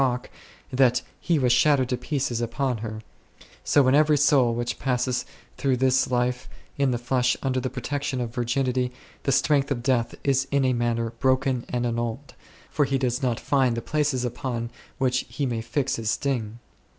rock, 0.01 0.31
that 0.73 1.03
he 1.19 1.37
was 1.37 1.53
shattered 1.53 1.87
to 1.87 1.95
pieces 1.95 2.41
upon 2.41 2.79
her, 2.79 3.01
so 3.63 3.87
in 3.87 3.93
every 3.93 4.17
soul 4.17 4.51
which 4.55 4.79
passes 4.79 5.27
through 5.57 5.77
this 5.77 6.09
life 6.09 6.49
in 6.75 6.89
the 6.89 6.97
flesh 6.97 7.37
under 7.43 7.59
the 7.59 7.69
protection 7.69 8.19
of 8.19 8.33
virginity, 8.33 8.91
the 9.21 9.31
strength 9.31 9.69
of 9.69 9.83
death 9.83 10.15
is 10.23 10.47
in 10.49 10.65
a 10.65 10.73
manner 10.73 11.11
broken 11.19 11.65
and 11.69 11.85
annulled, 11.85 12.33
for 12.71 12.85
he 12.85 12.97
does 12.97 13.21
not 13.21 13.39
find 13.39 13.77
the 13.77 13.79
places 13.79 14.25
upon 14.25 14.71
which 14.97 15.23
he 15.29 15.45
may 15.45 15.61
fix 15.61 15.97
his 15.97 16.09
sting. 16.09 16.57